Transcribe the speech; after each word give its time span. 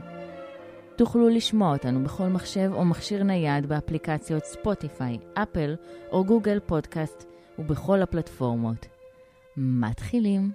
תוכלו 0.99 1.29
לשמוע 1.29 1.73
אותנו 1.73 2.03
בכל 2.03 2.27
מחשב 2.27 2.71
או 2.73 2.85
מכשיר 2.85 3.23
נייד 3.23 3.65
באפליקציות 3.65 4.45
ספוטיפיי, 4.45 5.17
אפל 5.33 5.75
או 6.11 6.25
גוגל 6.25 6.59
פודקאסט 6.65 7.25
ובכל 7.59 8.01
הפלטפורמות. 8.01 8.85
מתחילים. 9.57 10.51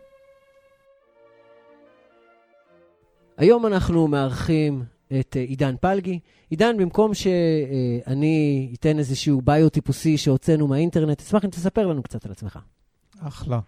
היום 3.36 3.66
אנחנו 3.66 4.08
מארחים 4.08 4.84
את 5.20 5.36
אה, 5.36 5.42
עידן 5.42 5.74
פלגי. 5.80 6.18
עידן, 6.50 6.76
במקום 6.76 7.14
שאני 7.14 8.72
אתן 8.74 8.98
איזשהו 8.98 9.40
ביו 9.40 9.68
טיפוסי 9.68 10.16
שהוצאנו 10.18 10.66
מהאינטרנט, 10.68 11.20
אשמח 11.20 11.44
אם 11.44 11.50
תספר 11.50 11.86
לנו 11.86 12.02
קצת 12.02 12.26
על 12.26 12.32
עצמך. 12.32 12.58
אחלה. 13.20 13.60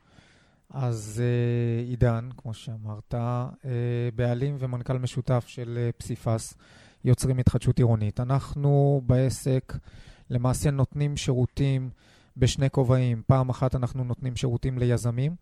אז 0.71 1.23
אה, 1.25 1.85
עידן, 1.85 2.29
כמו 2.37 2.55
שאמרת, 2.55 3.15
אה, 3.15 3.49
בעלים 4.15 4.57
ומנכ"ל 4.59 4.99
משותף 4.99 5.45
של 5.47 5.91
פסיפס, 5.99 6.55
יוצרים 7.05 7.39
התחדשות 7.39 7.79
עירונית. 7.79 8.21
אנחנו 8.21 9.03
בעסק 9.07 9.73
למעשה 10.31 10.71
נותנים 10.71 11.17
שירותים 11.17 11.91
בשני 12.37 12.71
כובעים. 12.71 13.23
פעם 13.27 13.49
אחת 13.49 13.75
אנחנו 13.75 14.05
נותנים 14.05 14.37
שירותים 14.37 14.79
ליזמים, 14.79 15.35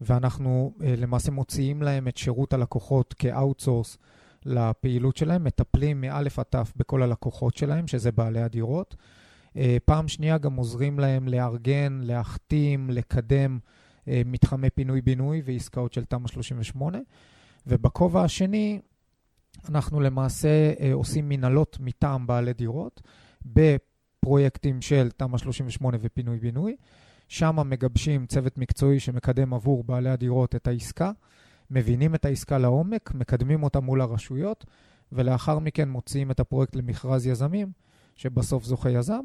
ואנחנו 0.00 0.74
למעשה 0.80 1.30
מוציאים 1.30 1.82
להם 1.82 2.08
את 2.08 2.16
שירות 2.16 2.52
הלקוחות 2.52 3.14
כאוטסורס 3.18 3.98
לפעילות 4.44 5.16
שלהם, 5.16 5.44
מטפלים 5.44 6.00
מאלף 6.00 6.38
עד 6.38 6.44
תף 6.50 6.72
בכל 6.76 7.02
הלקוחות 7.02 7.56
שלהם, 7.56 7.86
שזה 7.86 8.12
בעלי 8.12 8.40
הדירות. 8.40 8.96
פעם 9.84 10.08
שנייה 10.08 10.38
גם 10.38 10.56
עוזרים 10.56 10.98
להם 10.98 11.28
לארגן, 11.28 12.00
להחתים, 12.02 12.90
לקדם 12.90 13.58
מתחמי 14.26 14.70
פינוי-בינוי 14.70 15.42
ועסקאות 15.44 15.92
של 15.92 16.04
תמ"א 16.04 16.28
38. 16.28 16.98
ובכובע 17.66 18.22
השני, 18.22 18.80
אנחנו 19.68 20.00
למעשה 20.00 20.72
עושים 20.92 21.28
מנהלות 21.28 21.76
מטעם 21.80 22.26
בעלי 22.26 22.52
דירות 22.52 23.02
בפרויקטים 23.46 24.82
של 24.82 25.10
תמ"א 25.16 25.38
38 25.38 25.98
ופינוי-בינוי. 26.00 26.76
שם 27.28 27.56
מגבשים 27.68 28.26
צוות 28.26 28.58
מקצועי 28.58 29.00
שמקדם 29.00 29.54
עבור 29.54 29.84
בעלי 29.84 30.10
הדירות 30.10 30.54
את 30.54 30.68
העסקה. 30.68 31.12
מבינים 31.70 32.14
את 32.14 32.24
העסקה 32.24 32.58
לעומק, 32.58 33.14
מקדמים 33.14 33.62
אותה 33.62 33.80
מול 33.80 34.00
הרשויות, 34.00 34.64
ולאחר 35.12 35.58
מכן 35.58 35.88
מוציאים 35.88 36.30
את 36.30 36.40
הפרויקט 36.40 36.76
למכרז 36.76 37.26
יזמים, 37.26 37.72
שבסוף 38.16 38.64
זוכה 38.64 38.90
יזם. 38.90 39.20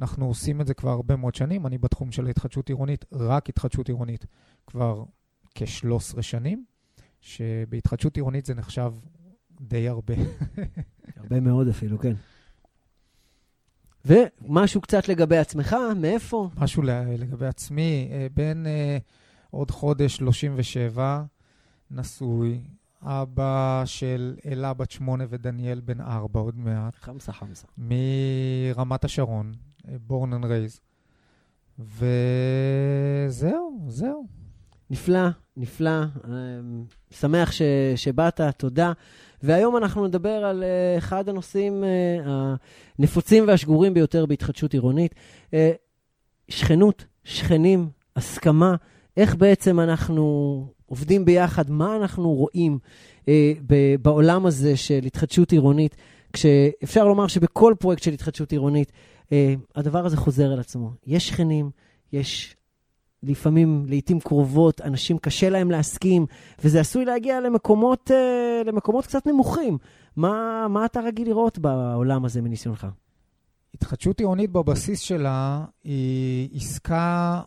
אנחנו 0.00 0.26
עושים 0.26 0.60
את 0.60 0.66
זה 0.66 0.74
כבר 0.74 0.90
הרבה 0.90 1.16
מאוד 1.16 1.34
שנים. 1.34 1.66
אני 1.66 1.78
בתחום 1.78 2.12
של 2.12 2.26
התחדשות 2.26 2.68
עירונית, 2.68 3.04
רק 3.12 3.48
התחדשות 3.48 3.88
עירונית, 3.88 4.26
כבר 4.66 5.04
כ-13 5.54 6.22
שנים, 6.22 6.64
שבהתחדשות 7.20 8.16
עירונית 8.16 8.46
זה 8.46 8.54
נחשב 8.54 8.92
די 9.60 9.88
הרבה. 9.88 10.14
הרבה 11.16 11.40
מאוד 11.40 11.68
אפילו, 11.68 11.98
כן. 11.98 12.12
ומשהו 14.04 14.80
קצת 14.80 15.08
לגבי 15.08 15.36
עצמך, 15.36 15.76
מאיפה? 15.96 16.50
משהו 16.56 16.82
לגבי 17.18 17.46
עצמי, 17.46 18.10
בין 18.34 18.66
uh, 18.66 19.02
עוד 19.50 19.70
חודש 19.70 20.16
37, 20.16 21.24
נשוי, 21.90 22.60
אבא 23.02 23.82
של 23.86 24.36
אלה 24.46 24.74
בת 24.74 24.90
שמונה 24.90 25.24
ודניאל 25.28 25.80
בן 25.80 26.00
ארבע 26.00 26.40
עוד 26.40 26.58
מעט. 26.58 26.94
חמסה 26.94 27.32
חמסה. 27.32 27.66
מרמת 27.78 29.04
השרון, 29.04 29.52
born 29.84 30.32
and 30.32 30.44
raised. 30.44 30.80
וזהו, 31.78 33.80
זהו. 33.88 34.26
נפלא, 34.90 35.28
נפלא. 35.56 36.04
שמח 37.10 37.52
ש, 37.52 37.62
שבאת, 37.96 38.40
תודה. 38.56 38.92
והיום 39.42 39.76
אנחנו 39.76 40.06
נדבר 40.06 40.44
על 40.44 40.62
uh, 40.62 40.98
אחד 40.98 41.28
הנושאים 41.28 41.84
uh, 41.84 42.28
הנפוצים 42.98 43.44
והשגורים 43.48 43.94
ביותר 43.94 44.26
בהתחדשות 44.26 44.72
עירונית. 44.72 45.14
Uh, 45.50 45.54
שכנות, 46.48 47.04
שכנים, 47.24 47.88
הסכמה, 48.16 48.76
איך 49.16 49.34
בעצם 49.34 49.80
אנחנו 49.80 50.66
עובדים 50.86 51.24
ביחד, 51.24 51.70
מה 51.70 51.96
אנחנו 51.96 52.32
רואים 52.32 52.78
אה, 53.28 53.52
בעולם 54.02 54.46
הזה 54.46 54.76
של 54.76 55.00
התחדשות 55.06 55.52
עירונית, 55.52 55.96
כשאפשר 56.32 57.04
לומר 57.04 57.26
שבכל 57.26 57.74
פרויקט 57.78 58.02
של 58.02 58.12
התחדשות 58.12 58.52
עירונית, 58.52 58.92
אה, 58.92 58.96
הדבר 59.74 60.06
הזה 60.06 60.16
חוזר 60.16 60.52
על 60.52 60.60
עצמו. 60.60 60.90
יש 61.06 61.28
שכנים, 61.28 61.70
יש 62.12 62.56
לפעמים, 63.22 63.84
לעיתים 63.88 64.20
קרובות, 64.20 64.80
אנשים 64.80 65.18
קשה 65.18 65.50
להם 65.50 65.70
להסכים, 65.70 66.26
וזה 66.64 66.80
עשוי 66.80 67.04
להגיע 67.04 67.40
למקומות, 67.40 68.10
אה, 68.10 68.62
למקומות 68.66 69.06
קצת 69.06 69.26
נמוכים. 69.26 69.78
מה, 70.16 70.66
מה 70.68 70.84
אתה 70.84 71.00
רגיל 71.00 71.28
לראות 71.28 71.58
בעולם 71.58 72.24
הזה 72.24 72.42
מניסיונך? 72.42 72.86
התחדשות 73.74 74.20
עירונית 74.20 74.50
בבסיס 74.50 75.00
שלה 75.00 75.64
היא 75.84 76.48
עסקה 76.56 77.40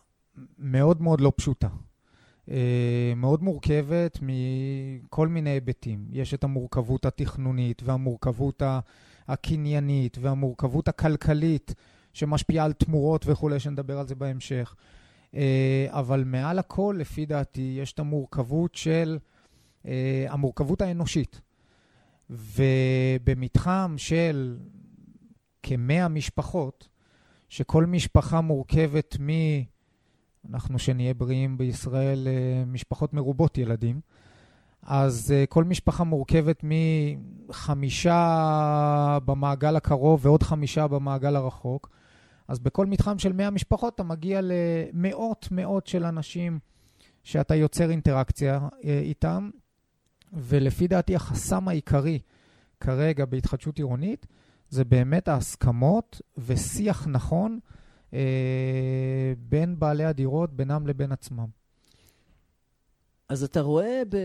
מאוד 0.58 1.02
מאוד 1.02 1.20
לא 1.20 1.32
פשוטה. 1.36 1.68
מאוד 3.16 3.42
מורכבת 3.42 4.18
מכל 4.22 5.28
מיני 5.28 5.50
היבטים. 5.50 6.06
יש 6.10 6.34
את 6.34 6.44
המורכבות 6.44 7.06
התכנונית 7.06 7.82
והמורכבות 7.84 8.62
הקניינית 9.28 10.18
והמורכבות 10.20 10.88
הכלכלית 10.88 11.74
שמשפיעה 12.12 12.64
על 12.64 12.72
תמורות 12.72 13.26
וכולי, 13.26 13.60
שנדבר 13.60 13.98
על 13.98 14.06
זה 14.06 14.14
בהמשך. 14.14 14.74
אבל 15.88 16.24
מעל 16.26 16.58
הכל, 16.58 16.96
לפי 16.98 17.26
דעתי, 17.26 17.76
יש 17.82 17.92
את 17.92 17.98
המורכבות 17.98 18.74
של, 18.74 19.18
המורכבות 20.28 20.82
האנושית. 20.82 21.40
ובמתחם 22.30 23.94
של 23.96 24.56
כמאה 25.62 26.08
משפחות, 26.08 26.88
שכל 27.48 27.86
משפחה 27.86 28.40
מורכבת 28.40 29.16
מ... 29.20 29.30
אנחנו 30.50 30.78
שנהיה 30.78 31.14
בריאים 31.14 31.58
בישראל, 31.58 32.28
משפחות 32.66 33.14
מרובות 33.14 33.58
ילדים. 33.58 34.00
אז 34.82 35.34
כל 35.48 35.64
משפחה 35.64 36.04
מורכבת 36.04 36.64
מחמישה 37.48 39.18
במעגל 39.24 39.76
הקרוב 39.76 40.26
ועוד 40.26 40.42
חמישה 40.42 40.86
במעגל 40.86 41.36
הרחוק. 41.36 41.90
אז 42.48 42.58
בכל 42.58 42.86
מתחם 42.86 43.18
של 43.18 43.32
100 43.32 43.50
משפחות 43.50 43.94
אתה 43.94 44.02
מגיע 44.02 44.40
למאות 44.42 45.48
מאות 45.50 45.86
של 45.86 46.04
אנשים 46.04 46.58
שאתה 47.24 47.54
יוצר 47.54 47.90
אינטראקציה 47.90 48.68
איתם. 48.82 49.50
ולפי 50.32 50.88
דעתי 50.88 51.16
החסם 51.16 51.68
העיקרי 51.68 52.18
כרגע 52.80 53.24
בהתחדשות 53.24 53.78
עירונית 53.78 54.26
זה 54.68 54.84
באמת 54.84 55.28
ההסכמות 55.28 56.20
ושיח 56.38 57.06
נכון 57.06 57.58
אה, 58.14 59.32
בין 59.38 59.78
בעלי 59.78 60.04
הדירות, 60.04 60.52
בינם 60.52 60.86
לבין 60.86 61.12
עצמם. 61.12 61.46
אז 63.28 63.44
אתה 63.44 63.60
רואה 63.60 64.02
ב... 64.08 64.16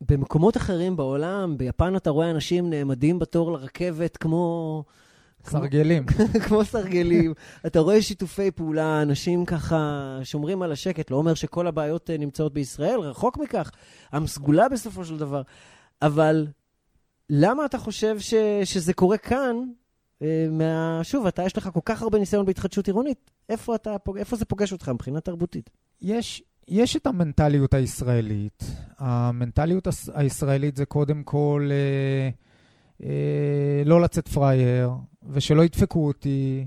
במקומות 0.00 0.56
אחרים 0.56 0.96
בעולם, 0.96 1.58
ביפן 1.58 1.96
אתה 1.96 2.10
רואה 2.10 2.30
אנשים 2.30 2.70
נעמדים 2.70 3.18
בתור 3.18 3.52
לרכבת 3.52 4.16
כמו... 4.16 4.84
סרגלים. 5.46 6.06
כמו 6.46 6.64
סרגלים. 6.64 7.34
אתה 7.66 7.80
רואה 7.80 8.02
שיתופי 8.02 8.50
פעולה, 8.50 9.02
אנשים 9.02 9.44
ככה 9.44 10.18
שומרים 10.22 10.62
על 10.62 10.72
השקט, 10.72 11.10
לא 11.10 11.16
אומר 11.16 11.34
שכל 11.34 11.66
הבעיות 11.66 12.10
נמצאות 12.18 12.52
בישראל, 12.54 13.00
רחוק 13.00 13.38
מכך, 13.38 13.70
עם 14.14 14.26
סגולה 14.26 14.68
בסופו 14.68 15.04
של 15.04 15.18
דבר. 15.18 15.42
אבל 16.02 16.46
למה 17.30 17.64
אתה 17.64 17.78
חושב 17.78 18.18
ש... 18.18 18.34
שזה 18.64 18.92
קורה 18.92 19.18
כאן, 19.18 19.56
מה... 20.50 21.00
שוב, 21.02 21.26
אתה, 21.26 21.42
יש 21.42 21.56
לך 21.56 21.68
כל 21.74 21.80
כך 21.84 22.02
הרבה 22.02 22.18
ניסיון 22.18 22.46
בהתחדשות 22.46 22.86
עירונית, 22.86 23.30
איפה, 23.48 23.74
אתה, 23.74 23.96
איפה 24.16 24.36
זה 24.36 24.44
פוגש 24.44 24.72
אותך 24.72 24.88
מבחינה 24.88 25.20
תרבותית? 25.20 25.70
יש, 26.02 26.42
יש 26.68 26.96
את 26.96 27.06
המנטליות 27.06 27.74
הישראלית. 27.74 28.64
המנטליות 28.98 29.88
הישראלית 30.14 30.76
זה 30.76 30.84
קודם 30.84 31.22
כל 31.22 31.68
אה, 31.72 32.28
אה, 33.06 33.82
לא 33.84 34.00
לצאת 34.00 34.28
פראייר, 34.28 34.90
ושלא 35.28 35.64
ידפקו 35.64 36.06
אותי. 36.06 36.66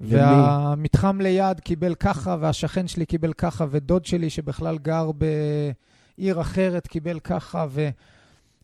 והמתחם 0.00 1.20
ליד 1.20 1.60
קיבל 1.60 1.94
ככה, 1.94 2.36
והשכן 2.40 2.88
שלי 2.88 3.06
קיבל 3.06 3.32
ככה, 3.32 3.66
ודוד 3.70 4.04
שלי 4.04 4.30
שבכלל 4.30 4.78
גר 4.78 5.10
בעיר 5.12 6.40
אחרת 6.40 6.86
קיבל 6.86 7.20
ככה. 7.20 7.66
ו... 7.70 7.88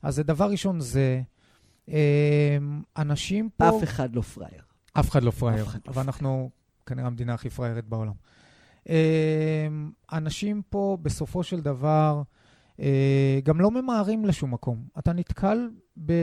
אז 0.02 0.14
זה 0.14 0.22
דבר 0.22 0.50
ראשון 0.50 0.80
זה. 0.80 1.22
אנשים 2.96 3.48
פה... 3.56 3.68
אף 3.68 3.82
אחד 3.82 4.14
לא 4.14 4.20
פראייר. 4.20 4.62
אף 4.92 5.10
אחד 5.10 5.22
לא 5.22 5.30
פראייר, 5.30 5.64
אחד 5.64 5.78
לא 5.86 5.92
ואנחנו 5.94 6.50
כנראה 6.86 7.06
המדינה 7.06 7.34
הכי 7.34 7.50
פראיירת 7.50 7.84
בעולם. 7.84 8.12
אנשים 10.12 10.62
פה, 10.70 10.98
בסופו 11.02 11.42
של 11.42 11.60
דבר, 11.60 12.22
גם 13.42 13.60
לא 13.60 13.70
ממהרים 13.70 14.24
לשום 14.24 14.54
מקום. 14.54 14.84
אתה 14.98 15.12
נתקל 15.12 15.70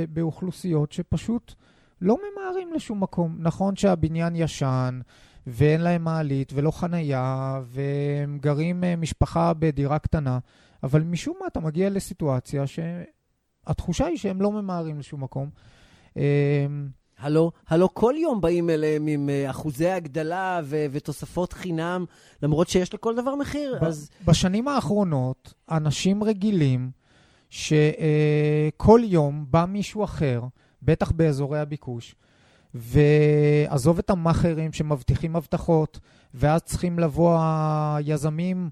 באוכלוסיות 0.10 0.92
שפשוט 0.92 1.54
לא 2.02 2.18
ממהרים 2.18 2.74
לשום 2.74 3.04
מקום. 3.04 3.36
נכון 3.40 3.76
שהבניין 3.76 4.36
ישן, 4.36 5.00
ואין 5.48 5.82
להם 5.82 6.04
מעלית 6.04 6.52
ולא 6.56 6.72
חנייה, 6.72 7.62
והם 7.66 8.38
גרים 8.42 8.84
משפחה 8.98 9.54
בדירה 9.54 10.00
קטנה, 10.00 10.40
אבל 10.84 11.04
משום 11.04 11.38
מה 11.42 11.48
אתה 11.48 11.60
מגיע 11.60 11.90
לסיטואציה 11.90 12.64
שהתחושה 12.68 14.06
היא 14.06 14.18
שהם 14.18 14.42
לא 14.42 14.52
ממהרים 14.52 15.00
לשום 15.00 15.24
מקום. 15.24 15.50
הלו, 17.20 17.52
הלו 17.68 17.94
כל 17.94 18.14
יום 18.18 18.42
באים 18.42 18.70
אליהם 18.70 19.08
עם 19.08 19.30
uh, 19.30 19.50
אחוזי 19.50 19.90
הגדלה 19.90 20.62
ו- 20.64 20.86
ותוספות 20.92 21.54
חינם, 21.54 22.06
למרות 22.42 22.68
שיש 22.68 22.94
לכל 22.94 23.16
דבר 23.16 23.36
מחיר, 23.36 23.78
ב- 23.82 23.84
אז... 23.84 24.10
בשנים 24.26 24.68
האחרונות, 24.68 25.54
אנשים 25.72 26.24
רגילים 26.24 26.92
שכל 27.50 29.00
uh, 29.04 29.06
יום 29.06 29.46
בא 29.50 29.66
מישהו 29.68 30.04
אחר, 30.04 30.42
בטח 30.82 31.12
באזורי 31.12 31.60
הביקוש, 31.60 32.16
ועזוב 32.74 34.00
את 34.00 34.10
המאכערים 34.10 34.74
שמבטיחים 34.74 35.36
הבטחות, 35.36 36.00
ואז 36.34 36.62
צריכים 36.62 37.00
לבוא 37.00 37.38
היזמים 37.40 38.70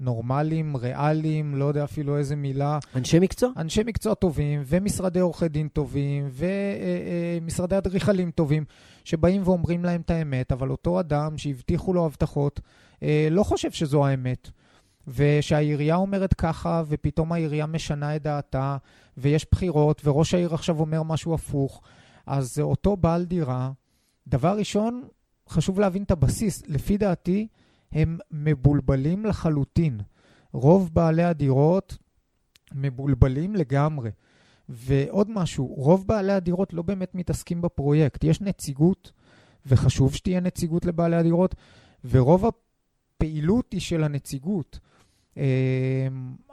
הנורמליים, 0.00 0.76
ריאליים, 0.76 1.54
לא 1.54 1.64
יודע 1.64 1.84
אפילו 1.84 2.18
איזה 2.18 2.36
מילה. 2.36 2.78
אנשי 2.96 3.18
מקצוע? 3.18 3.50
אנשי 3.56 3.82
מקצוע 3.86 4.14
טובים, 4.14 4.62
ומשרדי 4.66 5.20
עורכי 5.20 5.48
דין 5.48 5.68
טובים, 5.68 6.28
ומשרדי 6.32 7.78
אדריכלים 7.78 8.30
טובים, 8.30 8.64
שבאים 9.04 9.42
ואומרים 9.44 9.84
להם 9.84 10.00
את 10.00 10.10
האמת, 10.10 10.52
אבל 10.52 10.70
אותו 10.70 11.00
אדם 11.00 11.38
שהבטיחו 11.38 11.92
לו 11.92 12.06
הבטחות, 12.06 12.60
לא 13.30 13.42
חושב 13.42 13.70
שזו 13.70 14.06
האמת. 14.06 14.50
ושהעירייה 15.08 15.96
אומרת 15.96 16.34
ככה, 16.34 16.82
ופתאום 16.88 17.32
העירייה 17.32 17.66
משנה 17.66 18.16
את 18.16 18.22
דעתה, 18.22 18.76
ויש 19.16 19.46
בחירות, 19.52 20.02
וראש 20.04 20.34
העיר 20.34 20.54
עכשיו 20.54 20.80
אומר 20.80 21.02
משהו 21.02 21.34
הפוך. 21.34 21.82
אז 22.26 22.58
אותו 22.58 22.96
בעל 22.96 23.24
דירה, 23.24 23.70
דבר 24.26 24.58
ראשון, 24.58 25.02
חשוב 25.48 25.80
להבין 25.80 26.02
את 26.02 26.10
הבסיס. 26.10 26.62
לפי 26.66 26.98
דעתי, 26.98 27.46
הם 27.96 28.18
מבולבלים 28.30 29.24
לחלוטין. 29.24 30.00
רוב 30.52 30.90
בעלי 30.92 31.22
הדירות 31.22 31.98
מבולבלים 32.74 33.54
לגמרי. 33.56 34.10
ועוד 34.68 35.30
משהו, 35.30 35.66
רוב 35.66 36.06
בעלי 36.06 36.32
הדירות 36.32 36.72
לא 36.72 36.82
באמת 36.82 37.14
מתעסקים 37.14 37.62
בפרויקט. 37.62 38.24
יש 38.24 38.40
נציגות, 38.40 39.12
וחשוב 39.66 40.14
שתהיה 40.14 40.40
נציגות 40.40 40.84
לבעלי 40.84 41.16
הדירות, 41.16 41.54
ורוב 42.04 42.44
הפעילות 42.46 43.72
היא 43.72 43.80
של 43.80 44.04
הנציגות. 44.04 44.78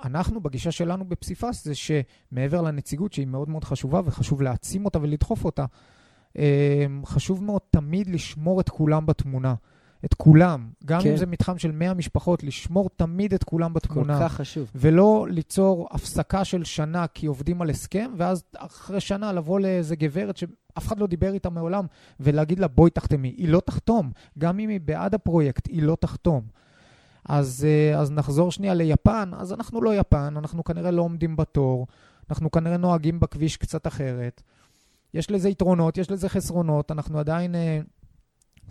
אנחנו, 0.04 0.42
בגישה 0.42 0.72
שלנו 0.72 1.06
בפסיפס, 1.06 1.66
זה 1.66 1.74
שמעבר 1.76 2.62
לנציגות, 2.62 3.14
שהיא 3.14 3.28
מאוד 3.28 3.50
מאוד 3.50 3.64
חשובה, 3.64 4.02
וחשוב 4.06 4.42
להעצים 4.42 4.86
אותה 4.86 5.00
ולדחוף 5.02 5.46
אותה, 5.46 5.66
חשוב 7.06 7.44
מאוד 7.44 7.62
תמיד 7.70 8.08
לשמור 8.08 8.62
את 8.62 8.70
כולם 8.70 9.06
בתמונה. 9.06 9.56
את 10.06 10.14
כולם, 10.14 10.70
גם 10.86 11.02
כן. 11.02 11.12
אם 11.12 11.18
זה 11.18 11.26
מתחם 11.26 11.58
של 11.58 11.72
100 11.72 11.94
משפחות, 11.94 12.44
לשמור 12.44 12.90
תמיד 12.96 13.34
את 13.34 13.44
כולם 13.44 13.74
בתמונה. 13.74 14.20
כל 14.20 14.26
כך 14.26 14.34
חשוב. 14.34 14.72
ולא 14.76 15.28
ליצור 15.30 15.88
הפסקה 15.92 16.46
של 16.46 16.64
שנה 16.64 17.08
כי 17.08 17.26
עובדים 17.26 17.62
על 17.62 17.70
הסכם, 17.70 18.12
ואז 18.18 18.44
אחרי 18.58 19.00
שנה 19.00 19.32
לבוא 19.32 19.60
לאיזה 19.60 19.96
גברת 19.96 20.38
שאף 20.38 20.88
אחד 20.88 21.00
לא 21.00 21.08
דיבר 21.08 21.34
איתה 21.34 21.50
מעולם, 21.50 21.86
ולהגיד 22.20 22.60
לה, 22.60 22.68
בואי 22.68 22.92
תחתמי. 22.92 23.36
היא 23.38 23.50
לא 23.50 23.62
תחתום. 23.66 24.12
גם 24.38 24.60
אם 24.60 24.70
היא 24.70 24.80
בעד 24.82 25.16
הפרויקט, 25.16 25.68
היא 25.68 25.84
לא 25.84 25.98
תחתום. 26.00 26.44
אז, 27.26 27.68
אז 27.98 28.12
נחזור 28.12 28.52
שנייה 28.52 28.74
ליפן, 28.74 29.32
אז 29.38 29.54
אנחנו 29.54 29.82
לא 29.82 29.96
יפן, 29.96 30.34
אנחנו 30.38 30.64
כנראה 30.64 30.92
לא 30.92 31.02
עומדים 31.02 31.36
בתור, 31.36 31.88
אנחנו 32.30 32.52
כנראה 32.52 32.78
נוהגים 32.78 33.20
בכביש 33.20 33.58
קצת 33.58 33.88
אחרת. 33.88 34.42
יש 35.14 35.32
לזה 35.32 35.50
יתרונות, 35.50 35.98
יש 35.98 36.12
לזה 36.12 36.30
חסרונות, 36.30 36.92
אנחנו 36.92 37.20
עדיין 37.20 37.56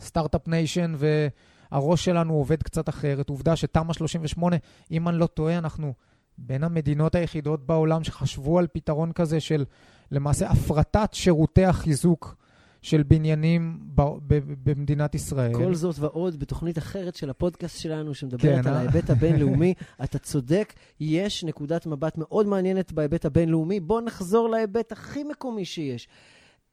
start-up 0.00 0.48
nation 0.48 0.94
והראש 0.98 2.04
שלנו 2.04 2.34
עובד 2.34 2.62
קצת 2.62 2.88
אחרת. 2.88 3.28
עובדה 3.28 3.56
שתמ"א 3.56 3.92
38, 3.92 4.56
אם 4.90 5.08
אני 5.08 5.18
לא 5.18 5.26
טועה, 5.26 5.58
אנחנו 5.58 5.92
בין 6.38 6.64
המדינות 6.64 7.14
היחידות 7.14 7.66
בעולם 7.66 8.04
שחשבו 8.04 8.58
על 8.58 8.66
פתרון 8.72 9.12
כזה 9.12 9.40
של 9.40 9.64
למעשה 10.10 10.50
הפרטת 10.50 11.08
שירותי 11.12 11.64
החיזוק 11.64 12.36
של 12.82 13.02
בניינים 13.02 13.78
ב- 13.94 14.02
ב- 14.26 14.70
במדינת 14.70 15.14
ישראל. 15.14 15.54
כל 15.54 15.74
זאת 15.74 15.98
ועוד 15.98 16.40
בתוכנית 16.40 16.78
אחרת 16.78 17.16
של 17.16 17.30
הפודקאסט 17.30 17.80
שלנו, 17.80 18.14
שמדברת 18.14 18.64
כן, 18.64 18.68
על 18.68 18.74
ההיבט 18.74 19.10
הבינלאומי. 19.10 19.74
אתה 20.04 20.18
צודק, 20.18 20.72
יש 21.00 21.44
נקודת 21.44 21.86
מבט 21.86 22.18
מאוד 22.18 22.46
מעניינת 22.46 22.92
בהיבט 22.92 23.24
הבינלאומי. 23.24 23.80
בוא 23.80 24.00
נחזור 24.00 24.48
להיבט 24.48 24.92
הכי 24.92 25.24
מקומי 25.24 25.64
שיש. 25.64 26.08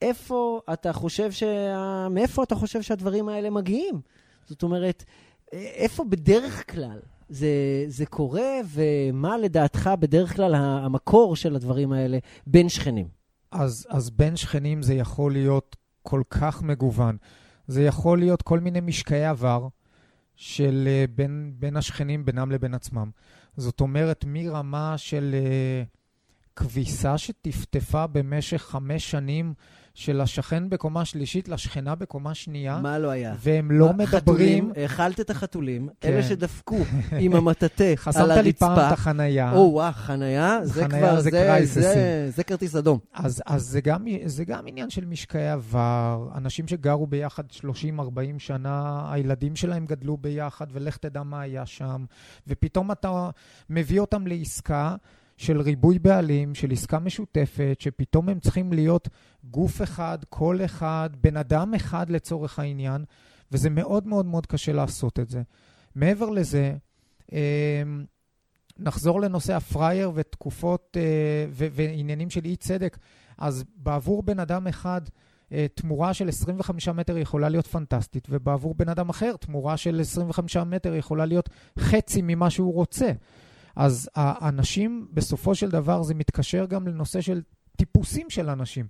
איפה 0.01 0.61
אתה 0.73 0.93
חושב 0.93 1.31
שה... 1.31 2.07
מאיפה 2.09 2.43
אתה 2.43 2.55
חושב 2.55 2.81
שהדברים 2.81 3.29
האלה 3.29 3.49
מגיעים? 3.49 4.01
זאת 4.45 4.63
אומרת, 4.63 5.03
איפה 5.53 6.03
בדרך 6.03 6.71
כלל 6.73 6.99
זה, 7.29 7.49
זה 7.87 8.05
קורה, 8.05 8.51
ומה 8.65 9.37
לדעתך 9.37 9.89
בדרך 9.99 10.35
כלל 10.35 10.55
המקור 10.55 11.35
של 11.35 11.55
הדברים 11.55 11.91
האלה 11.91 12.17
בין 12.47 12.69
שכנים? 12.69 13.07
אז, 13.51 13.87
אז 13.89 14.09
בין 14.09 14.35
שכנים 14.35 14.81
זה 14.81 14.93
יכול 14.93 15.31
להיות 15.31 15.75
כל 16.01 16.21
כך 16.29 16.63
מגוון. 16.63 17.17
זה 17.67 17.83
יכול 17.83 18.19
להיות 18.19 18.41
כל 18.41 18.59
מיני 18.59 18.81
משקעי 18.81 19.25
עבר 19.25 19.67
של 20.35 20.87
uh, 20.87 21.11
בין, 21.15 21.53
בין 21.59 21.77
השכנים 21.77 22.25
בינם 22.25 22.51
לבין 22.51 22.73
עצמם. 22.73 23.09
זאת 23.57 23.81
אומרת, 23.81 24.25
מרמה 24.27 24.97
של 24.97 25.35
uh, 25.35 25.98
כביסה 26.55 27.17
שטפטפה 27.17 28.07
במשך 28.07 28.61
חמש 28.61 29.11
שנים 29.11 29.53
של 29.93 30.21
השכן 30.21 30.69
בקומה 30.69 31.05
שלישית 31.05 31.49
לשכנה 31.49 31.95
בקומה 31.95 32.33
שנייה. 32.33 32.79
מה 32.79 32.99
לא 32.99 33.09
היה? 33.09 33.35
והם 33.39 33.71
לא 33.71 33.93
מדברים... 33.93 34.07
חתולים, 34.07 34.71
האכלת 34.75 35.19
את 35.19 35.29
החתולים, 35.29 35.89
כן. 36.01 36.09
אלה 36.09 36.23
שדפקו 36.23 36.77
עם 37.19 37.35
המטאטה 37.35 37.83
על 37.83 37.89
הרצפה. 37.89 38.11
חסמת 38.11 38.43
לי 38.43 38.53
פעם 38.53 38.87
את 38.87 38.91
החנייה. 38.91 39.51
או, 39.51 39.69
וואו, 39.73 39.91
חנייה, 39.93 40.59
זה 40.63 40.87
כבר, 40.87 41.21
זה, 41.21 41.29
זה, 41.31 41.81
זה, 41.81 42.29
זה 42.35 42.43
כרטיס 42.43 42.75
אדום. 42.75 42.99
אז, 43.13 43.43
אז 43.45 43.63
זה, 43.63 43.81
גם, 43.81 44.05
זה 44.25 44.45
גם 44.45 44.67
עניין 44.67 44.89
של 44.89 45.05
משקעי 45.05 45.49
עבר, 45.49 46.29
אנשים 46.35 46.67
שגרו 46.67 47.07
ביחד 47.07 47.43
30-40 47.61 47.63
שנה, 48.37 49.07
הילדים 49.13 49.55
שלהם 49.55 49.85
גדלו 49.85 50.17
ביחד, 50.17 50.67
ולך 50.71 50.97
תדע 50.97 51.23
מה 51.23 51.41
היה 51.41 51.65
שם, 51.65 52.05
ופתאום 52.47 52.91
אתה 52.91 53.29
מביא 53.69 53.99
אותם 53.99 54.27
לעסקה. 54.27 54.95
של 55.39 55.61
ריבוי 55.61 55.99
בעלים, 55.99 56.55
של 56.55 56.71
עסקה 56.71 56.99
משותפת, 56.99 57.77
שפתאום 57.79 58.29
הם 58.29 58.39
צריכים 58.39 58.73
להיות 58.73 59.09
גוף 59.43 59.81
אחד, 59.81 60.17
קול 60.29 60.65
אחד, 60.65 61.09
בן 61.21 61.37
אדם 61.37 61.73
אחד 61.73 62.09
לצורך 62.09 62.59
העניין, 62.59 63.05
וזה 63.51 63.69
מאוד 63.69 64.07
מאוד 64.07 64.25
מאוד 64.25 64.45
קשה 64.45 64.73
לעשות 64.73 65.19
את 65.19 65.29
זה. 65.29 65.41
מעבר 65.95 66.29
לזה, 66.29 66.73
אמ, 67.31 67.37
נחזור 68.79 69.21
לנושא 69.21 69.55
הפרייר 69.55 70.11
ותקופות 70.15 70.97
אה, 70.99 71.45
ועניינים 71.51 72.29
של 72.29 72.45
אי 72.45 72.55
צדק. 72.55 72.97
אז 73.37 73.63
בעבור 73.75 74.23
בן 74.23 74.39
אדם 74.39 74.67
אחד, 74.67 75.01
אה, 75.51 75.65
תמורה 75.73 76.13
של 76.13 76.29
25 76.29 76.87
מטר 76.87 77.17
יכולה 77.17 77.49
להיות 77.49 77.67
פנטסטית, 77.67 78.27
ובעבור 78.29 78.75
בן 78.75 78.89
אדם 78.89 79.09
אחר, 79.09 79.35
תמורה 79.39 79.77
של 79.77 80.01
25 80.01 80.57
מטר 80.57 80.95
יכולה 80.95 81.25
להיות 81.25 81.49
חצי 81.79 82.21
ממה 82.21 82.49
שהוא 82.49 82.73
רוצה. 82.73 83.11
אז 83.79 84.09
האנשים, 84.15 85.07
בסופו 85.13 85.55
של 85.55 85.69
דבר, 85.69 86.03
זה 86.03 86.13
מתקשר 86.13 86.65
גם 86.65 86.87
לנושא 86.87 87.21
של 87.21 87.41
טיפוסים 87.77 88.29
של 88.29 88.49
אנשים. 88.49 88.87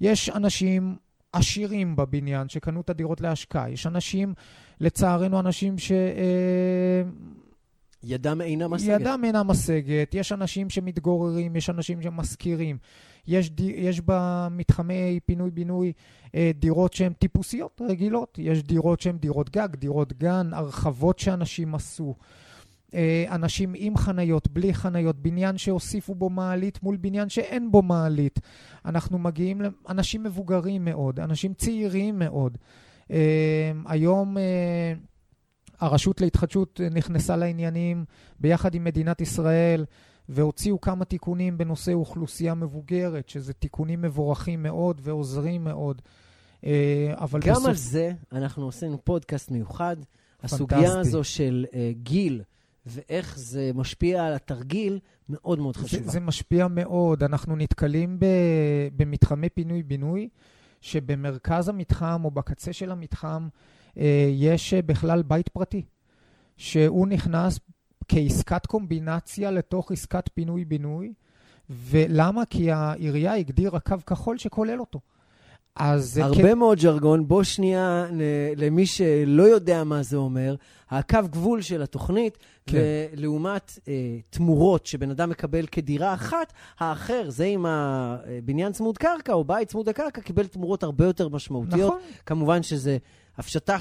יש 0.00 0.30
אנשים 0.30 0.96
עשירים 1.32 1.96
בבניין 1.96 2.48
שקנו 2.48 2.80
את 2.80 2.90
הדירות 2.90 3.20
להשקעה. 3.20 3.70
יש 3.70 3.86
אנשים, 3.86 4.34
לצערנו, 4.80 5.40
אנשים 5.40 5.78
ש... 5.78 5.92
אה, 5.92 7.02
ידם 8.02 8.40
אינה 8.40 8.68
משגת. 8.68 9.00
ידם 9.00 9.20
אינה 9.24 9.42
משגת. 9.42 10.14
יש 10.14 10.32
אנשים 10.32 10.70
שמתגוררים, 10.70 11.56
יש 11.56 11.70
אנשים 11.70 12.02
שמשכירים. 12.02 12.78
יש, 13.26 13.50
ד... 13.50 13.60
יש 13.60 14.00
במתחמי 14.04 15.20
פינוי-בינוי 15.26 15.92
אה, 16.34 16.50
דירות 16.54 16.92
שהן 16.92 17.12
טיפוסיות, 17.12 17.80
רגילות. 17.88 18.38
יש 18.42 18.62
דירות 18.62 19.00
שהן 19.00 19.18
דירות 19.18 19.50
גג, 19.50 19.68
דירות 19.76 20.12
גן, 20.12 20.50
הרחבות 20.52 21.18
שאנשים 21.18 21.74
עשו. 21.74 22.14
אה, 22.94 23.24
אנשים 23.30 23.72
עם 23.76 23.96
חניות, 23.96 24.48
בלי 24.48 24.74
חניות, 24.74 25.16
בניין 25.16 25.58
שהוסיפו 25.58 26.14
בו 26.14 26.30
מעלית 26.30 26.82
מול 26.82 26.96
בניין 26.96 27.28
שאין 27.28 27.70
בו 27.70 27.82
מעלית. 27.82 28.40
אנחנו 28.84 29.18
מגיעים 29.18 29.60
לאנשים 29.60 30.22
מבוגרים 30.22 30.84
מאוד, 30.84 31.20
אנשים 31.20 31.54
צעירים 31.54 32.18
מאוד. 32.18 32.58
אה, 33.10 33.72
היום 33.86 34.38
אה, 34.38 34.92
הרשות 35.80 36.20
להתחדשות 36.20 36.80
נכנסה 36.90 37.36
לעניינים 37.36 38.04
ביחד 38.40 38.74
עם 38.74 38.84
מדינת 38.84 39.20
ישראל, 39.20 39.84
והוציאו 40.28 40.80
כמה 40.80 41.04
תיקונים 41.04 41.58
בנושא 41.58 41.92
אוכלוסייה 41.92 42.54
מבוגרת, 42.54 43.28
שזה 43.28 43.52
תיקונים 43.52 44.02
מבורכים 44.02 44.62
מאוד 44.62 45.00
ועוזרים 45.04 45.64
מאוד. 45.64 46.02
אבל 47.12 47.40
גם 47.40 47.54
בסוף... 47.54 47.66
על 47.66 47.74
זה 47.74 48.12
אנחנו 48.32 48.64
עושים 48.64 48.96
פודקאסט 49.04 49.50
מיוחד. 49.50 49.96
פנטסטי. 50.40 50.56
הסוגיה 50.56 51.00
הזו 51.00 51.24
של 51.24 51.66
uh, 51.70 51.74
גיל 52.02 52.42
ואיך 52.88 53.38
זה 53.38 53.70
משפיע 53.74 54.26
על 54.26 54.34
התרגיל, 54.34 54.98
מאוד 55.28 55.58
מאוד 55.58 55.76
חשובה. 55.76 56.04
זה, 56.04 56.10
זה 56.10 56.20
משפיע 56.20 56.68
מאוד. 56.68 57.22
אנחנו 57.22 57.56
נתקלים 57.56 58.20
ב, 58.20 58.26
במתחמי 58.96 59.48
פינוי-בינוי, 59.48 60.28
שבמרכז 60.80 61.68
המתחם 61.68 62.20
או 62.24 62.30
בקצה 62.30 62.72
של 62.72 62.90
המתחם 62.90 63.48
uh, 63.94 63.98
יש 64.32 64.74
uh, 64.74 64.82
בכלל 64.86 65.22
בית 65.22 65.48
פרטי, 65.48 65.84
שהוא 66.56 67.08
נכנס 67.08 67.58
כעסקת 68.08 68.66
קומבינציה 68.66 69.50
לתוך 69.50 69.92
עסקת 69.92 70.30
פינוי-בינוי. 70.34 71.12
ולמה? 71.70 72.44
כי 72.50 72.70
העירייה 72.70 73.34
הגדירה 73.34 73.80
קו 73.80 73.96
כחול 74.06 74.38
שכולל 74.38 74.80
אותו. 74.80 75.00
אז... 75.78 76.18
הרבה 76.18 76.54
כ... 76.54 76.56
מאוד 76.56 76.78
ז'רגון. 76.78 77.28
בוא 77.28 77.42
שנייה, 77.42 78.06
למי 78.56 78.86
שלא 78.86 79.42
יודע 79.42 79.84
מה 79.84 80.02
זה 80.02 80.16
אומר, 80.16 80.54
הקו 80.90 81.18
גבול 81.30 81.62
של 81.62 81.82
התוכנית, 81.82 82.38
כן. 82.66 82.78
ולעומת 83.12 83.78
אה, 83.88 84.18
תמורות 84.30 84.86
שבן 84.86 85.10
אדם 85.10 85.30
מקבל 85.30 85.66
כדירה 85.66 86.14
אחת, 86.14 86.52
האחר, 86.78 87.30
זה 87.30 87.44
עם 87.44 87.66
הבניין 87.68 88.72
צמוד 88.72 88.98
קרקע 88.98 89.32
או 89.32 89.44
בית 89.44 89.68
צמוד 89.68 89.88
הקרקע, 89.88 90.20
קיבל 90.20 90.46
תמורות 90.46 90.82
הרבה 90.82 91.04
יותר 91.04 91.28
משמעותיות. 91.28 91.94
נכון. 91.94 92.00
כמובן 92.26 92.62
שזה 92.62 92.98
הפשטה 93.38 93.76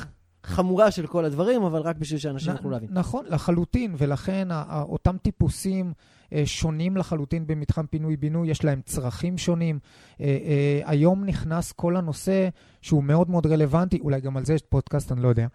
חמורה 0.47 0.91
של 0.91 1.07
כל 1.07 1.25
הדברים, 1.25 1.63
אבל 1.63 1.81
רק 1.81 1.97
בשביל 1.97 2.19
שאנשים 2.19 2.51
יוכלו 2.51 2.69
להבין. 2.69 2.89
נכון, 2.91 3.25
לחלוטין, 3.29 3.95
ולכן 3.97 4.47
אותם 4.89 5.17
טיפוסים 5.17 5.93
אה, 6.33 6.45
שונים 6.45 6.97
לחלוטין 6.97 7.47
במתחם 7.47 7.85
פינוי-בינוי, 7.85 8.49
יש 8.49 8.63
להם 8.63 8.81
צרכים 8.85 9.37
שונים. 9.37 9.79
אה, 10.21 10.25
אה, 10.25 10.81
היום 10.85 11.25
נכנס 11.25 11.71
כל 11.71 11.97
הנושא 11.97 12.49
שהוא 12.81 13.03
מאוד 13.03 13.29
מאוד 13.29 13.45
רלוונטי, 13.45 13.99
אולי 13.99 14.21
גם 14.21 14.37
על 14.37 14.45
זה 14.45 14.53
יש 14.53 14.61
פודקאסט, 14.61 15.11
אני 15.11 15.21
לא 15.21 15.27
יודע, 15.27 15.47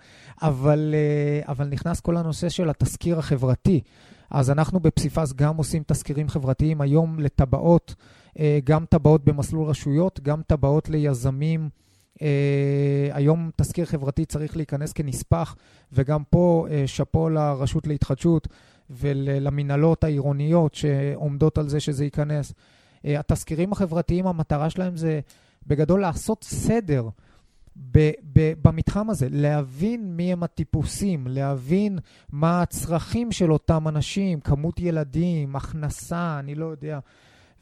אבל, 0.42 0.94
אבל 1.48 1.66
נכנס 1.66 2.00
כל 2.00 2.16
הנושא 2.16 2.48
של 2.48 2.70
התסקיר 2.70 3.18
החברתי. 3.18 3.80
אז 4.30 4.50
אנחנו 4.50 4.80
בפסיפס 4.80 5.32
גם 5.32 5.56
עושים 5.56 5.82
תסקירים 5.86 6.28
חברתיים 6.28 6.80
היום 6.80 7.20
לטבעות, 7.20 7.94
גם 8.64 8.84
טבעות 8.84 9.24
במסלול 9.24 9.68
רשויות, 9.68 10.20
גם 10.20 10.42
טבעות 10.46 10.88
ליזמים. 10.88 11.68
Uh, 12.18 12.22
היום 13.12 13.50
תזכיר 13.56 13.84
חברתי 13.84 14.24
צריך 14.24 14.56
להיכנס 14.56 14.92
כנספח, 14.92 15.56
וגם 15.92 16.22
פה 16.30 16.66
uh, 16.68 16.86
שאפו 16.86 17.28
לרשות 17.28 17.86
להתחדשות 17.86 18.48
ולמנהלות 18.90 20.04
העירוניות 20.04 20.74
שעומדות 20.74 21.58
על 21.58 21.68
זה 21.68 21.80
שזה 21.80 22.04
ייכנס. 22.04 22.52
Uh, 22.52 23.08
התזכירים 23.18 23.72
החברתיים, 23.72 24.26
המטרה 24.26 24.70
שלהם 24.70 24.96
זה 24.96 25.20
בגדול 25.66 26.00
לעשות 26.00 26.44
סדר 26.44 27.08
ב- 27.76 28.10
ב- 28.32 28.52
במתחם 28.62 29.10
הזה, 29.10 29.26
להבין 29.30 30.16
מי 30.16 30.32
הם 30.32 30.42
הטיפוסים, 30.42 31.26
להבין 31.26 31.98
מה 32.32 32.62
הצרכים 32.62 33.32
של 33.32 33.52
אותם 33.52 33.88
אנשים, 33.88 34.40
כמות 34.40 34.80
ילדים, 34.80 35.56
הכנסה, 35.56 36.38
אני 36.38 36.54
לא 36.54 36.66
יודע, 36.66 36.98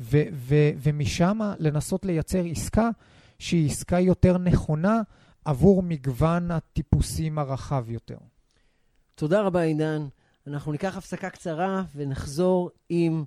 ו- 0.00 0.22
ו- 0.32 0.70
ומשם 0.76 1.38
לנסות 1.58 2.04
לייצר 2.04 2.44
עסקה 2.44 2.90
שהיא 3.40 3.70
עסקה 3.70 4.00
יותר 4.00 4.38
נכונה 4.38 5.00
עבור 5.44 5.82
מגוון 5.82 6.50
הטיפוסים 6.50 7.38
הרחב 7.38 7.90
יותר. 7.90 8.18
תודה 9.14 9.42
רבה, 9.42 9.60
עידן. 9.60 10.06
אנחנו 10.46 10.72
ניקח 10.72 10.96
הפסקה 10.96 11.30
קצרה 11.30 11.82
ונחזור 11.96 12.70
עם 12.88 13.24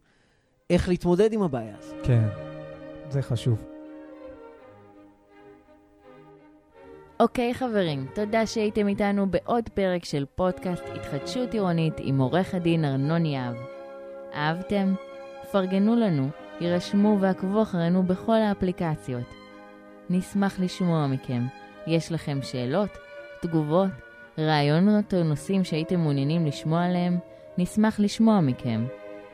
איך 0.69 0.89
להתמודד 0.89 1.33
עם 1.33 1.41
הבעיה 1.41 1.75
הזאת. 1.79 1.95
כן, 2.03 2.27
זה 3.09 3.21
חשוב. 3.21 3.63
אוקיי 7.19 7.51
okay, 7.51 7.53
חברים, 7.53 8.07
תודה 8.15 8.47
שהייתם 8.47 8.87
איתנו 8.87 9.31
בעוד 9.31 9.69
פרק 9.69 10.05
של 10.05 10.25
פודקאסט 10.35 10.83
התחדשות 10.95 11.53
עירונית 11.53 11.93
עם 11.97 12.17
עורך 12.17 12.55
הדין 12.55 12.85
ארנון 12.85 13.25
יהב. 13.25 13.55
אהבתם? 14.33 14.93
פרגנו 15.51 15.95
לנו, 15.95 16.29
יירשמו 16.61 17.17
ועקבו 17.21 17.61
אחרינו 17.61 18.03
בכל 18.03 18.41
האפליקציות. 18.41 19.42
נשמח 20.09 20.59
לשמוע 20.59 21.07
מכם. 21.07 21.43
יש 21.87 22.11
לכם 22.11 22.39
שאלות, 22.41 22.89
תגובות, 23.41 23.89
רעיונות 24.37 25.13
או 25.13 25.23
נושאים 25.23 25.63
שהייתם 25.63 25.99
מעוניינים 25.99 26.45
לשמוע 26.45 26.85
עליהם? 26.85 27.17
נשמח 27.57 27.99
לשמוע 27.99 28.41
מכם. 28.41 28.85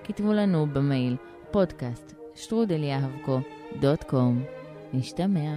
כתבו 0.03 0.33
לנו 0.33 0.65
במייל 0.73 1.15
קום. 4.03 4.43
נשתמע. 4.93 5.55